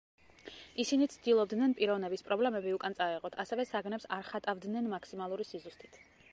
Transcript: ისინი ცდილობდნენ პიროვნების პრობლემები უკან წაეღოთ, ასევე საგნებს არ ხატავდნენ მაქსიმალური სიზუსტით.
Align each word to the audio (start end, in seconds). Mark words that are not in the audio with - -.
ისინი 0.83 1.07
ცდილობდნენ 1.15 1.75
პიროვნების 1.81 2.25
პრობლემები 2.29 2.73
უკან 2.79 2.97
წაეღოთ, 3.01 3.39
ასევე 3.45 3.69
საგნებს 3.75 4.11
არ 4.17 4.27
ხატავდნენ 4.33 4.93
მაქსიმალური 4.95 5.51
სიზუსტით. 5.53 6.05